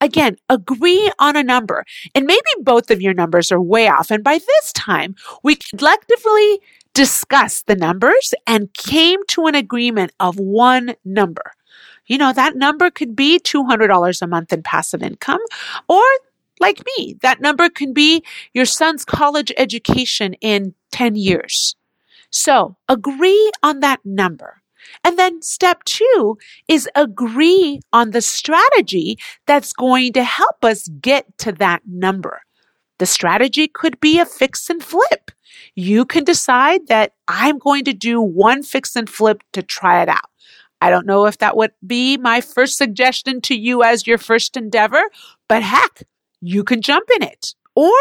Again, 0.00 0.36
agree 0.48 1.12
on 1.20 1.36
a 1.36 1.44
number. 1.44 1.84
And 2.14 2.26
maybe 2.26 2.40
both 2.60 2.90
of 2.90 3.00
your 3.00 3.14
numbers 3.14 3.52
are 3.52 3.62
way 3.62 3.88
off. 3.88 4.10
And 4.10 4.24
by 4.24 4.38
this 4.38 4.72
time, 4.72 5.14
we 5.44 5.56
collectively 5.56 6.60
discussed 6.92 7.68
the 7.68 7.76
numbers 7.76 8.34
and 8.46 8.74
came 8.74 9.20
to 9.28 9.46
an 9.46 9.54
agreement 9.54 10.12
of 10.18 10.38
one 10.38 10.96
number. 11.04 11.52
You 12.06 12.18
know, 12.18 12.32
that 12.32 12.56
number 12.56 12.90
could 12.90 13.14
be 13.14 13.38
$200 13.38 14.22
a 14.22 14.26
month 14.26 14.52
in 14.52 14.62
passive 14.62 15.02
income 15.02 15.40
or 15.88 16.02
like 16.62 16.82
me. 16.96 17.16
That 17.20 17.42
number 17.42 17.68
can 17.68 17.92
be 17.92 18.24
your 18.54 18.64
son's 18.64 19.04
college 19.04 19.52
education 19.58 20.34
in 20.40 20.74
10 20.92 21.16
years. 21.16 21.76
So 22.30 22.76
agree 22.88 23.50
on 23.62 23.80
that 23.80 24.00
number. 24.04 24.62
And 25.04 25.18
then 25.18 25.42
step 25.42 25.84
two 25.84 26.38
is 26.68 26.88
agree 26.94 27.80
on 27.92 28.10
the 28.10 28.22
strategy 28.22 29.18
that's 29.46 29.72
going 29.72 30.12
to 30.14 30.24
help 30.24 30.64
us 30.64 30.88
get 31.00 31.26
to 31.38 31.52
that 31.52 31.82
number. 31.86 32.42
The 32.98 33.06
strategy 33.06 33.68
could 33.68 34.00
be 34.00 34.18
a 34.18 34.24
fix 34.24 34.70
and 34.70 34.82
flip. 34.82 35.30
You 35.74 36.04
can 36.04 36.24
decide 36.24 36.88
that 36.88 37.14
I'm 37.28 37.58
going 37.58 37.84
to 37.84 37.92
do 37.92 38.20
one 38.20 38.62
fix 38.62 38.96
and 38.96 39.08
flip 39.08 39.42
to 39.52 39.62
try 39.62 40.02
it 40.02 40.08
out. 40.08 40.30
I 40.80 40.90
don't 40.90 41.06
know 41.06 41.26
if 41.26 41.38
that 41.38 41.56
would 41.56 41.72
be 41.86 42.16
my 42.16 42.40
first 42.40 42.76
suggestion 42.76 43.40
to 43.42 43.54
you 43.54 43.84
as 43.84 44.06
your 44.06 44.18
first 44.18 44.56
endeavor, 44.56 45.02
but 45.48 45.62
heck, 45.62 46.02
you 46.42 46.64
can 46.64 46.82
jump 46.82 47.08
in 47.16 47.22
it. 47.22 47.54
Or 47.74 47.94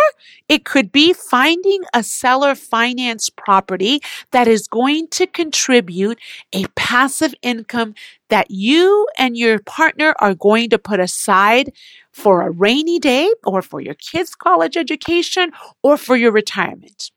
it 0.50 0.65
could 0.65 0.91
be 0.91 1.13
finding 1.13 1.83
a 1.93 2.03
seller 2.03 2.55
finance 2.55 3.29
property 3.29 4.01
that 4.31 4.45
is 4.45 4.67
going 4.67 5.07
to 5.10 5.25
contribute 5.25 6.19
a 6.51 6.65
passive 6.75 7.33
income 7.41 7.95
that 8.27 8.51
you 8.51 9.07
and 9.17 9.38
your 9.38 9.60
partner 9.60 10.13
are 10.19 10.36
going 10.36 10.69
to 10.71 10.77
put 10.77 11.00
aside 11.00 11.71
for 12.12 12.41
a 12.41 12.51
rainy 12.51 13.00
day 13.00 13.31
or 13.45 13.62
for 13.62 13.79
your 13.79 13.93
kids' 13.93 14.36
college 14.36 14.75
education 14.75 15.51
or 15.83 15.95
for 15.95 16.17
your 16.17 16.33
retirement. 16.33 17.12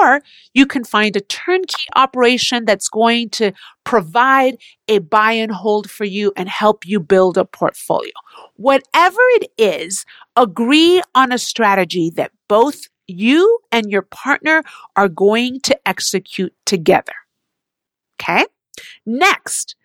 Or 0.00 0.20
you 0.54 0.66
can 0.66 0.84
find 0.84 1.16
a 1.16 1.20
turnkey 1.20 1.86
operation 1.94 2.64
that's 2.64 2.88
going 2.88 3.30
to 3.30 3.52
provide 3.84 4.56
a 4.88 4.98
buy 4.98 5.32
and 5.32 5.52
hold 5.52 5.90
for 5.90 6.04
you 6.04 6.32
and 6.36 6.48
help 6.48 6.86
you 6.86 7.00
build 7.00 7.36
a 7.38 7.44
portfolio. 7.44 8.12
Whatever 8.56 9.20
it 9.34 9.50
is, 9.58 10.04
agree 10.34 11.02
on 11.14 11.32
a 11.32 11.38
strategy 11.38 12.10
that 12.16 12.32
both 12.48 12.88
you 13.06 13.58
and 13.70 13.90
your 13.90 14.02
partner 14.02 14.62
are 14.96 15.08
going 15.08 15.60
to 15.60 15.78
execute 15.86 16.54
together. 16.64 17.12
Okay. 18.20 18.46
Next, 19.04 19.76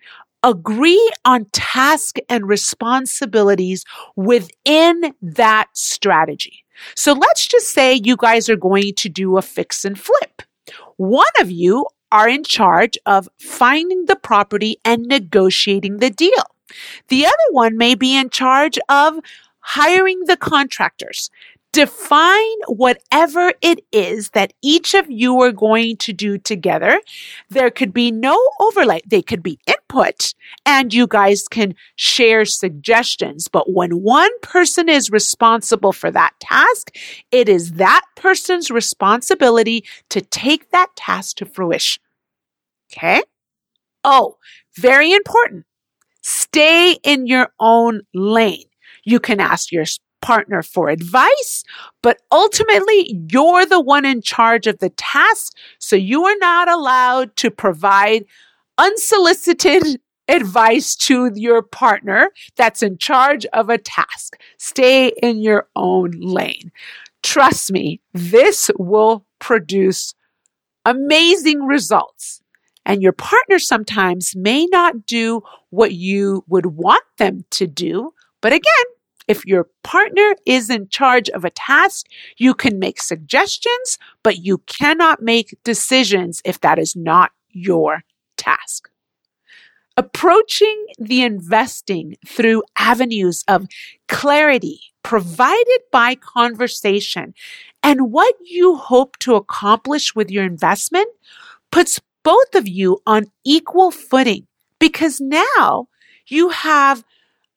agree 0.44 1.12
on 1.26 1.46
task 1.52 2.18
and 2.30 2.48
responsibilities 2.48 3.86
within 4.16 5.14
that 5.22 5.68
strategy. 5.74 6.64
So 6.96 7.14
let's 7.14 7.48
just 7.48 7.70
say 7.70 8.00
you 8.04 8.16
guys 8.16 8.50
are 8.50 8.56
going 8.56 8.94
to 8.96 9.10
do 9.10 9.38
a 9.38 9.42
fix 9.42 9.86
and 9.86 10.00
flip. 10.00 10.42
One 10.98 11.26
of 11.40 11.50
you 11.52 11.86
are 12.12 12.28
in 12.28 12.44
charge 12.44 12.98
of 13.06 13.30
finding 13.40 14.06
the 14.06 14.16
property 14.16 14.78
and 14.84 15.04
negotiating 15.04 15.98
the 15.98 16.10
deal. 16.10 16.44
The 17.08 17.26
other 17.26 17.36
one 17.52 17.78
may 17.78 17.96
be 17.96 18.16
in 18.16 18.30
charge 18.30 18.78
of 18.90 19.20
hiring 19.60 20.22
the 20.26 20.38
contractors. 20.38 21.30
Define 21.74 22.58
whatever 22.68 23.54
it 23.62 23.86
is 23.94 24.32
that 24.32 24.52
each 24.62 24.94
of 24.94 25.10
you 25.10 25.40
are 25.40 25.54
going 25.54 25.96
to 25.98 26.12
do 26.12 26.38
together. 26.38 27.00
There 27.50 27.72
could 27.72 27.94
be 27.94 28.12
no 28.12 28.38
overlay. 28.60 29.00
They 29.08 29.22
could 29.22 29.42
be 29.42 29.58
input 29.66 30.34
and 30.66 30.94
you 30.94 31.08
guys 31.08 31.48
can 31.48 31.76
share 31.96 32.44
suggestions. 32.44 33.48
But 33.48 33.72
when 33.72 34.02
one 34.02 34.32
person 34.42 34.90
is 34.90 35.12
responsible 35.12 35.94
for 35.94 36.12
that 36.12 36.34
task, 36.42 36.94
it 37.32 37.48
is 37.48 37.74
that 37.74 38.02
person's 38.18 38.70
responsibility 38.70 39.86
to 40.10 40.20
take 40.20 40.72
that 40.72 40.94
task 40.98 41.38
to 41.38 41.46
fruition. 41.46 42.04
Okay. 42.92 43.22
Oh, 44.04 44.38
very 44.76 45.14
important. 45.14 45.66
Stay 46.22 46.98
in 47.04 47.28
your 47.28 47.54
own 47.60 48.02
lane. 48.14 48.66
You 49.06 49.20
can 49.20 49.40
ask 49.40 49.72
your 49.72 49.86
partner 50.22 50.62
for 50.62 50.90
advice, 50.90 51.64
but 52.02 52.22
ultimately 52.32 53.20
you're 53.30 53.66
the 53.66 53.82
one 53.82 54.06
in 54.06 54.22
charge 54.22 54.68
of 54.68 54.80
the 54.80 54.90
task. 54.92 55.58
So 55.80 55.96
you 55.96 56.26
are 56.26 56.38
not 56.40 56.70
allowed 56.70 57.36
to 57.38 57.52
provide 57.52 58.26
unsolicited 58.78 59.84
advice 60.28 60.96
to 60.96 61.32
your 61.36 61.62
partner 61.62 62.30
that's 62.56 62.82
in 62.82 62.98
charge 62.98 63.46
of 63.48 63.70
a 63.70 63.78
task. 63.78 64.38
Stay 64.58 65.10
in 65.22 65.42
your 65.42 65.68
own 65.76 66.12
lane. 66.12 66.72
Trust 67.24 67.72
me, 67.72 68.02
this 68.14 68.72
will 68.78 69.26
produce 69.40 70.14
amazing 70.86 71.64
results. 71.64 72.42
And 72.86 73.02
your 73.02 73.14
partner 73.14 73.60
sometimes 73.60 74.36
may 74.36 74.66
not 74.68 75.06
do 75.06 75.44
what 75.70 75.94
you 75.94 76.44
would 76.48 76.66
want 76.66 77.04
them 77.18 77.46
to 77.52 77.68
do. 77.68 78.14
But 78.42 78.54
again, 78.54 78.86
if 79.28 79.46
your 79.46 79.68
partner 79.84 80.36
is 80.46 80.70
in 80.70 80.88
charge 80.90 81.30
of 81.30 81.46
a 81.46 81.50
task, 81.50 82.08
you 82.38 82.54
can 82.54 82.80
make 82.80 83.02
suggestions, 83.02 83.98
but 84.24 84.40
you 84.40 84.60
cannot 84.60 85.22
make 85.22 85.58
decisions 85.64 86.42
if 86.46 86.60
that 86.62 86.80
is 86.80 86.96
not 86.96 87.32
your 87.50 88.04
task. 88.38 88.90
Approaching 89.98 90.86
the 90.98 91.22
investing 91.22 92.16
through 92.26 92.64
avenues 92.78 93.44
of 93.48 93.68
clarity 94.08 94.80
provided 95.04 95.80
by 95.92 96.16
conversation 96.16 97.34
and 97.84 98.12
what 98.12 98.36
you 98.44 98.78
hope 98.78 99.18
to 99.20 99.36
accomplish 99.36 100.16
with 100.16 100.30
your 100.32 100.44
investment 100.46 101.08
puts 101.72 102.00
both 102.24 102.56
of 102.56 102.68
you 102.68 103.00
on 103.06 103.26
equal 103.44 103.92
footing 103.92 104.48
because 104.80 105.20
now 105.20 105.88
you 106.28 106.50
have 106.50 107.04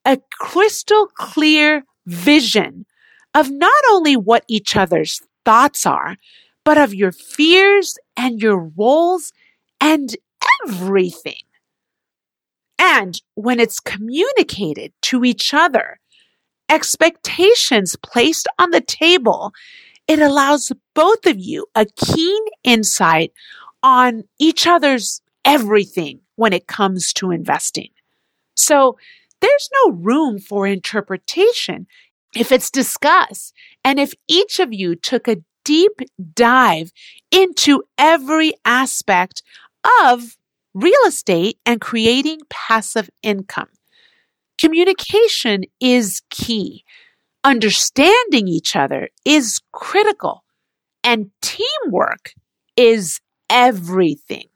a 0.05 0.19
crystal 0.39 1.07
clear 1.15 1.85
vision 2.07 2.87
of 3.35 3.51
not 3.51 3.83
only 3.91 4.17
what 4.17 4.45
each 4.49 4.77
other's 4.77 5.21
thoughts 5.45 5.87
are, 5.87 6.17
but 6.65 6.79
of 6.79 6.95
your 6.95 7.13
fears 7.13 7.99
and 8.17 8.41
your 8.41 8.73
roles 8.77 9.33
and 9.81 10.17
everything. 10.65 11.43
And 12.79 13.21
when 13.35 13.61
it's 13.61 13.81
communicated 13.81 14.93
to 15.03 15.25
each 15.25 15.55
other, 15.55 16.01
expectations 16.69 17.97
placed 18.03 18.49
on 18.59 18.71
the 18.71 18.81
table, 18.81 19.53
it 20.07 20.19
allows 20.19 20.73
both 20.95 21.27
of 21.27 21.39
you 21.39 21.67
a 21.75 21.87
keen 21.97 22.43
insight 22.63 23.33
on 23.83 24.25
each 24.39 24.67
other's 24.67 25.23
everything 25.45 26.21
when 26.37 26.53
it 26.53 26.67
comes 26.67 27.13
to 27.15 27.31
investing. 27.31 27.91
So 28.57 28.97
there's 29.45 29.69
no 29.85 29.93
room 29.93 30.39
for 30.39 30.67
interpretation 30.67 31.87
if 32.35 32.51
it's 32.51 32.71
discussed 32.71 33.53
and 33.85 34.01
if 34.01 34.15
each 34.27 34.59
of 34.59 34.73
you 34.73 34.95
took 34.97 35.29
a 35.29 35.37
deep 35.67 36.01
dive 36.35 36.93
into 37.31 37.83
every 37.99 38.55
aspect 38.65 39.43
of 40.03 40.39
real 40.73 40.93
estate 41.07 41.59
and 41.67 41.81
creating 41.81 42.41
passive 42.49 43.11
income. 43.23 43.69
Communication 44.59 45.65
is 45.79 46.23
key. 46.31 46.83
Understanding 47.45 48.49
each 48.49 48.75
other 48.75 49.11
is 49.27 49.61
critical 49.73 50.43
and 51.03 51.31
teamwork 51.43 52.33
is 52.77 53.21
everything. 53.51 54.49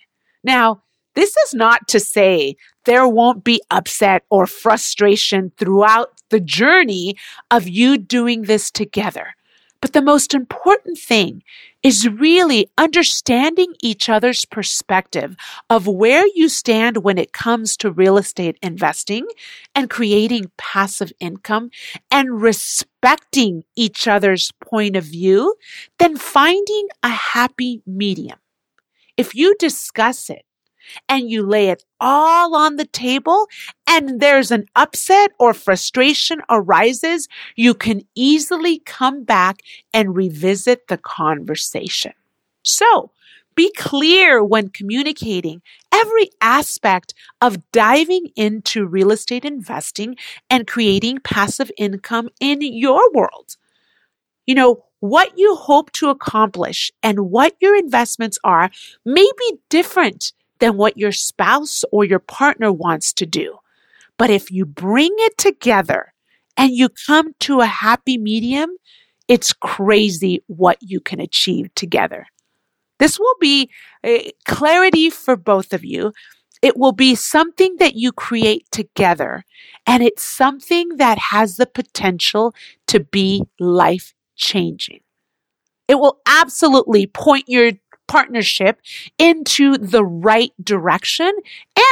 Now, 0.42 0.82
this 1.14 1.36
is 1.36 1.52
not 1.52 1.88
to 1.88 2.00
say 2.00 2.54
there 2.88 3.06
won't 3.06 3.44
be 3.44 3.60
upset 3.70 4.24
or 4.30 4.46
frustration 4.46 5.52
throughout 5.58 6.10
the 6.30 6.40
journey 6.40 7.14
of 7.50 7.68
you 7.68 7.98
doing 7.98 8.44
this 8.44 8.70
together. 8.70 9.34
But 9.82 9.92
the 9.92 10.00
most 10.00 10.32
important 10.32 10.96
thing 10.96 11.42
is 11.82 12.08
really 12.08 12.70
understanding 12.78 13.74
each 13.82 14.08
other's 14.08 14.46
perspective 14.46 15.36
of 15.68 15.86
where 15.86 16.24
you 16.34 16.48
stand 16.48 17.04
when 17.04 17.18
it 17.18 17.34
comes 17.34 17.76
to 17.76 17.92
real 17.92 18.16
estate 18.16 18.56
investing 18.62 19.26
and 19.74 19.90
creating 19.90 20.50
passive 20.56 21.12
income 21.20 21.70
and 22.10 22.40
respecting 22.40 23.64
each 23.76 24.08
other's 24.08 24.50
point 24.62 24.96
of 24.96 25.04
view, 25.04 25.54
then 25.98 26.16
finding 26.16 26.88
a 27.02 27.10
happy 27.10 27.82
medium. 27.86 28.38
If 29.18 29.34
you 29.34 29.54
discuss 29.58 30.30
it, 30.30 30.46
and 31.08 31.30
you 31.30 31.44
lay 31.44 31.68
it 31.68 31.84
all 32.00 32.54
on 32.54 32.76
the 32.76 32.86
table 32.86 33.46
and 33.88 34.20
there's 34.20 34.50
an 34.50 34.66
upset 34.76 35.32
or 35.38 35.54
frustration 35.54 36.40
arises, 36.48 37.28
you 37.56 37.74
can 37.74 38.02
easily 38.14 38.80
come 38.80 39.24
back 39.24 39.60
and 39.92 40.16
revisit 40.16 40.88
the 40.88 40.98
conversation. 40.98 42.12
So, 42.62 43.12
be 43.58 43.72
clear 43.76 44.44
when 44.44 44.68
communicating 44.68 45.62
every 45.90 46.30
aspect 46.40 47.12
of 47.40 47.72
diving 47.72 48.26
into 48.36 48.86
real 48.86 49.10
estate 49.10 49.44
investing 49.44 50.14
and 50.48 50.64
creating 50.64 51.18
passive 51.24 51.68
income 51.76 52.28
in 52.40 52.60
your 52.62 53.12
world. 53.12 53.56
You 54.46 54.54
know, 54.54 54.84
what 55.00 55.36
you 55.36 55.56
hope 55.56 55.90
to 55.92 56.08
accomplish 56.08 56.92
and 57.02 57.30
what 57.30 57.56
your 57.60 57.76
investments 57.76 58.38
are 58.44 58.70
may 59.04 59.28
be 59.38 59.58
different 59.68 60.32
than 60.60 60.76
what 60.76 60.96
your 60.96 61.12
spouse 61.12 61.84
or 61.92 62.04
your 62.04 62.18
partner 62.18 62.72
wants 62.72 63.12
to 63.14 63.26
do. 63.26 63.58
But 64.16 64.30
if 64.30 64.50
you 64.50 64.66
bring 64.66 65.14
it 65.18 65.38
together 65.38 66.12
and 66.56 66.72
you 66.72 66.88
come 66.88 67.34
to 67.40 67.60
a 67.60 67.66
happy 67.66 68.18
medium, 68.18 68.70
it's 69.28 69.52
crazy 69.52 70.42
what 70.46 70.78
you 70.80 71.00
can 71.00 71.20
achieve 71.20 71.72
together. 71.74 72.26
This 72.98 73.18
will 73.18 73.36
be 73.40 73.70
eh, 74.02 74.30
clarity 74.44 75.10
for 75.10 75.36
both 75.36 75.72
of 75.72 75.84
you. 75.84 76.12
It 76.60 76.76
will 76.76 76.92
be 76.92 77.14
something 77.14 77.76
that 77.78 77.94
you 77.94 78.10
create 78.10 78.68
together, 78.72 79.44
and 79.86 80.02
it's 80.02 80.24
something 80.24 80.96
that 80.96 81.16
has 81.30 81.56
the 81.56 81.66
potential 81.66 82.52
to 82.88 82.98
be 82.98 83.44
life 83.60 84.12
changing. 84.34 85.00
It 85.86 86.00
will 86.00 86.18
absolutely 86.26 87.06
point 87.06 87.44
your 87.46 87.72
partnership 88.08 88.80
into 89.18 89.78
the 89.78 90.04
right 90.04 90.52
direction. 90.62 91.30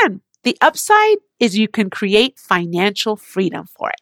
And 0.05 0.21
the 0.43 0.57
upside 0.61 1.19
is 1.39 1.57
you 1.57 1.69
can 1.69 1.91
create 1.91 2.39
financial 2.39 3.17
freedom 3.17 3.67
for 3.67 3.91
it. 3.91 4.01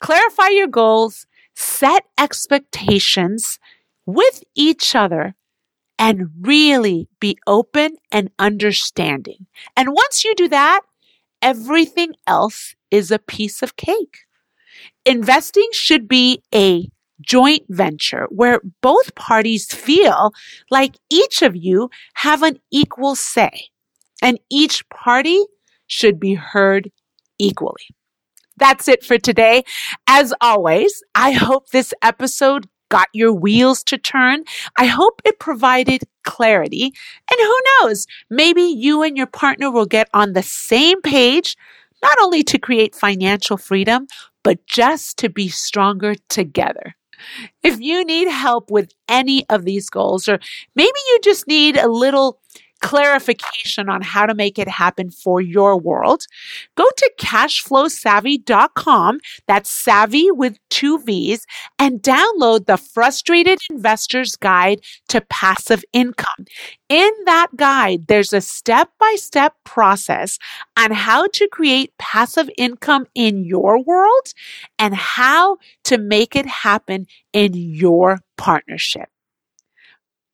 Clarify 0.00 0.48
your 0.48 0.66
goals, 0.66 1.26
set 1.54 2.04
expectations 2.18 3.58
with 4.06 4.42
each 4.54 4.94
other, 4.94 5.34
and 5.98 6.30
really 6.40 7.08
be 7.20 7.36
open 7.46 7.96
and 8.10 8.30
understanding. 8.38 9.46
And 9.76 9.90
once 9.92 10.24
you 10.24 10.34
do 10.34 10.48
that, 10.48 10.80
everything 11.42 12.14
else 12.26 12.74
is 12.90 13.10
a 13.10 13.18
piece 13.18 13.62
of 13.62 13.76
cake. 13.76 14.20
Investing 15.04 15.68
should 15.72 16.08
be 16.08 16.42
a 16.54 16.88
joint 17.20 17.64
venture 17.68 18.26
where 18.30 18.60
both 18.80 19.14
parties 19.14 19.72
feel 19.72 20.32
like 20.70 20.96
each 21.10 21.42
of 21.42 21.56
you 21.56 21.90
have 22.14 22.42
an 22.42 22.58
equal 22.70 23.14
say 23.14 23.68
and 24.22 24.38
each 24.50 24.88
party 24.88 25.42
should 25.86 26.20
be 26.20 26.34
heard 26.34 26.90
equally. 27.38 27.88
That's 28.56 28.88
it 28.88 29.04
for 29.04 29.18
today. 29.18 29.64
As 30.06 30.34
always, 30.40 31.02
I 31.14 31.32
hope 31.32 31.70
this 31.70 31.94
episode 32.02 32.68
got 32.90 33.08
your 33.14 33.32
wheels 33.32 33.82
to 33.84 33.96
turn. 33.96 34.44
I 34.76 34.86
hope 34.86 35.22
it 35.24 35.38
provided 35.38 36.02
clarity. 36.24 36.92
And 37.30 37.40
who 37.40 37.60
knows, 37.80 38.06
maybe 38.28 38.62
you 38.62 39.02
and 39.02 39.16
your 39.16 39.26
partner 39.26 39.70
will 39.70 39.86
get 39.86 40.08
on 40.12 40.34
the 40.34 40.42
same 40.42 41.00
page, 41.00 41.56
not 42.02 42.18
only 42.20 42.42
to 42.44 42.58
create 42.58 42.94
financial 42.94 43.56
freedom, 43.56 44.06
but 44.42 44.66
just 44.66 45.16
to 45.18 45.28
be 45.30 45.48
stronger 45.48 46.14
together. 46.28 46.94
If 47.62 47.80
you 47.80 48.04
need 48.04 48.28
help 48.28 48.70
with 48.70 48.92
any 49.08 49.48
of 49.48 49.64
these 49.64 49.90
goals, 49.90 50.28
or 50.28 50.38
maybe 50.74 50.98
you 51.08 51.20
just 51.22 51.46
need 51.46 51.76
a 51.76 51.88
little 51.88 52.40
clarification 52.80 53.88
on 53.88 54.02
how 54.02 54.26
to 54.26 54.34
make 54.34 54.58
it 54.58 54.68
happen 54.68 55.10
for 55.10 55.40
your 55.40 55.78
world, 55.78 56.26
go 56.76 56.84
to 56.96 57.12
cashflowsavvy.com. 57.18 59.20
That's 59.46 59.70
savvy 59.70 60.28
with 60.30 60.58
two 60.70 60.98
V's 61.02 61.46
and 61.78 62.02
download 62.02 62.66
the 62.66 62.76
frustrated 62.76 63.60
investor's 63.70 64.34
guide 64.36 64.80
to 65.08 65.20
passive 65.20 65.84
income. 65.92 66.46
In 66.88 67.10
that 67.26 67.48
guide, 67.56 68.06
there's 68.08 68.32
a 68.32 68.40
step 68.40 68.90
by 68.98 69.14
step 69.16 69.54
process 69.64 70.38
on 70.76 70.90
how 70.90 71.28
to 71.28 71.48
create 71.48 71.96
passive 71.98 72.50
income 72.58 73.06
in 73.14 73.44
your 73.44 73.80
world 73.82 74.32
and 74.78 74.94
how 74.94 75.58
to 75.84 75.98
make 75.98 76.34
it 76.34 76.46
happen 76.46 77.06
in 77.32 77.52
your 77.54 78.18
partnership. 78.36 79.08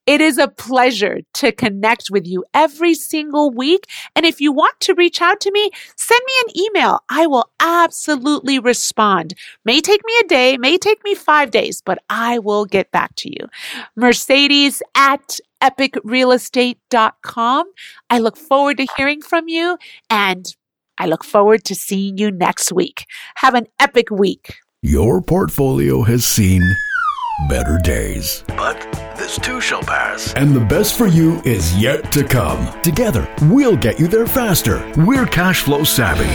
It 0.07 0.21
is 0.21 0.39
a 0.39 0.49
pleasure 0.49 1.23
to 1.35 1.51
connect 1.51 2.11
with 2.11 2.25
you 2.27 2.45
every 2.55 2.95
single 2.95 3.51
week. 3.51 3.89
And 4.15 4.25
if 4.25 4.41
you 4.41 4.53
want 4.53 4.79
to 4.81 4.95
reach 4.95 5.21
out 5.21 5.41
to 5.41 5.51
me, 5.51 5.73
send 5.97 6.21
me 6.25 6.33
an 6.47 6.53
email. 6.61 7.01
I 7.09 7.27
will 7.27 7.51
absolutely 7.61 8.61
respond. 8.61 9.35
May 9.65 9.81
take 9.81 10.03
me 10.07 10.13
a 10.21 10.29
day, 10.29 10.59
may 10.59 10.79
take 10.79 11.03
me 11.05 11.17
five 11.17 11.51
days, 11.51 11.83
but 11.85 11.99
I 12.09 12.39
will 12.39 12.67
get 12.67 12.93
back 12.93 13.17
to 13.17 13.29
you. 13.29 13.49
Mercedes 13.97 14.81
at 14.95 15.41
epicrealestate.com. 15.63 17.73
I 18.11 18.19
look 18.19 18.37
forward 18.37 18.77
to 18.77 18.87
hearing 18.97 19.23
from 19.23 19.49
you 19.49 19.79
and 20.09 20.55
I 20.99 21.07
look 21.07 21.25
forward 21.25 21.65
to 21.65 21.75
seeing 21.75 22.19
you 22.19 22.31
next 22.31 22.73
week. 22.73 23.07
Have 23.37 23.55
an 23.55 23.67
epic 23.81 24.11
week. 24.11 24.55
Your 24.83 25.21
portfolio 25.21 26.03
has 26.03 26.25
seen 26.25 26.63
better 27.49 27.79
days. 27.83 28.45
But 28.49 28.96
this 29.27 29.39
too 29.39 29.61
shall 29.61 29.83
pass. 29.83 30.33
And 30.35 30.55
the 30.55 30.61
best 30.61 30.97
for 30.97 31.09
you 31.09 31.43
is 31.45 31.77
yet 31.77 32.13
to 32.13 32.23
come. 32.23 32.81
Together, 32.83 33.29
we'll 33.43 33.77
get 33.77 33.99
you 33.99 34.07
there 34.07 34.29
faster. 34.29 34.89
We're 34.97 35.27
cash 35.27 35.63
flow 35.63 35.83
savvy, 35.83 36.29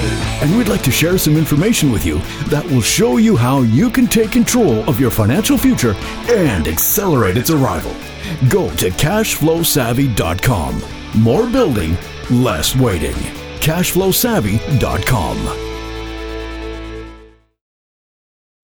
and 0.45 0.57
we'd 0.57 0.67
like 0.67 0.83
to 0.83 0.91
share 0.91 1.17
some 1.17 1.37
information 1.37 1.89
with 1.89 2.05
you 2.05 2.19
that 2.49 2.65
will 2.65 2.81
show 2.81 3.15
you 3.15 3.37
how 3.37 3.61
you 3.61 3.89
can 3.89 4.07
take 4.07 4.33
control 4.33 4.81
of 4.89 4.99
your 4.99 5.09
financial 5.09 5.57
future 5.57 5.95
and 6.27 6.67
accelerate 6.67 7.37
its 7.37 7.49
arrival. 7.49 7.95
Go 8.49 8.69
to 8.75 8.89
cashflowsavvy.com. 8.89 10.81
More 11.15 11.49
building, 11.49 11.97
less 12.29 12.75
waiting. 12.75 13.15
cashflowsavvy.com. 13.61 15.70